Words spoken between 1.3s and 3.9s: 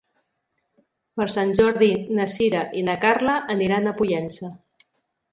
Sant Jordi na Sira i na Carla aniran